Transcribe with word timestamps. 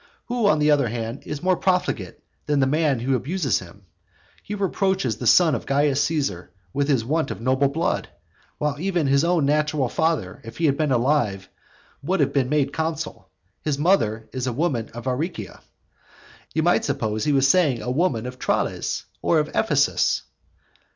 Who, 0.29 0.47
on 0.47 0.57
the 0.57 0.71
other 0.71 0.87
hand, 0.87 1.21
is 1.27 1.43
more 1.43 1.55
profligate 1.55 2.17
than 2.47 2.59
the 2.59 2.65
man 2.65 3.01
who 3.01 3.15
abuses 3.15 3.59
him? 3.59 3.85
He 4.41 4.55
reproaches 4.55 5.17
the 5.17 5.27
son 5.27 5.53
of 5.53 5.67
Caius 5.67 6.01
Caesar 6.05 6.49
with 6.73 6.87
his 6.87 7.05
want 7.05 7.29
of 7.29 7.39
noble 7.39 7.67
blood, 7.67 8.09
when 8.57 8.79
even 8.81 9.05
his 9.05 9.23
natural 9.23 9.89
father, 9.89 10.41
if 10.43 10.57
he 10.57 10.65
had 10.65 10.75
been 10.75 10.91
alive, 10.91 11.49
would 12.01 12.19
have 12.19 12.33
been 12.33 12.49
made 12.49 12.73
consul. 12.73 13.29
His 13.63 13.77
mother 13.77 14.27
is 14.33 14.47
a 14.47 14.53
woman 14.53 14.89
of 14.95 15.05
Aricia. 15.05 15.61
You 16.55 16.63
might 16.63 16.83
suppose 16.83 17.23
he 17.25 17.31
was 17.31 17.47
saying 17.47 17.83
a 17.83 17.91
woman 17.91 18.25
of 18.25 18.39
Tralles, 18.39 19.03
or 19.21 19.37
of 19.37 19.49
Ephesus. 19.53 20.23